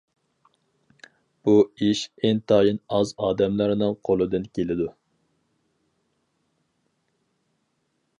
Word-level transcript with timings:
بۇ 1.49 1.53
ئىش 1.87 2.01
ئىنتايىن 2.29 2.79
ئاز 2.97 3.11
ئادەملەرنىڭ 3.27 3.93
قولىدىن 4.09 4.49
كېلىدۇ. 4.59 4.89